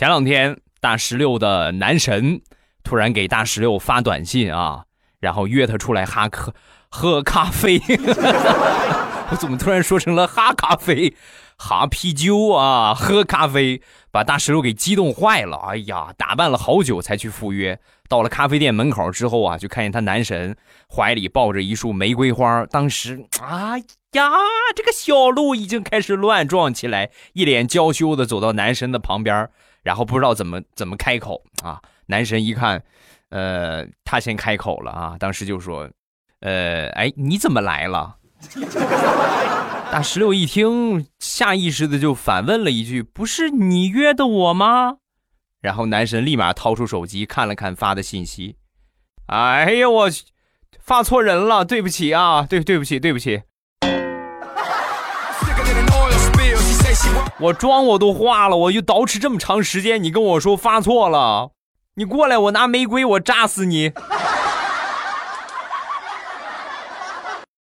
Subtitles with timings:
[0.00, 2.40] 前两天大石榴的男神
[2.82, 4.84] 突然给大石榴发短信啊，
[5.18, 6.54] 然后约他出来哈喝
[6.88, 7.78] 喝咖啡。
[9.30, 11.14] 我怎么突然说成了哈咖啡？
[11.58, 15.58] 哈啤酒啊，喝咖啡，把大石榴给激动坏了。
[15.68, 17.78] 哎呀，打扮了好久才去赴约。
[18.08, 20.56] 到了咖啡店门口之后啊，就看见他男神
[20.88, 22.64] 怀里抱着一束玫瑰花。
[22.70, 24.30] 当时，哎呀，
[24.74, 29.50] 这个小鹿已经开始乱撞起来，一脸娇羞的走到男神的旁边，
[29.82, 31.80] 然后不知道怎么怎么开口啊。
[32.06, 32.82] 男神一看，
[33.28, 35.88] 呃，他先开口了啊，当时就说，
[36.40, 38.16] 呃，哎，你怎么来了？
[39.92, 44.98] 大石榴一听，下意识的就反问了一句：“不是你约的我吗？”
[45.60, 48.56] 然后男神立马掏出手机看了看发的信息
[49.26, 50.08] ：“哎呀，我
[50.78, 53.42] 发错人了，对不起啊，对对不起对不起，
[57.38, 61.52] 我妆我都化了，我就捯饬这么长时间，你跟我说发错了，
[61.94, 63.92] 你过来，我拿玫瑰，我扎死你。”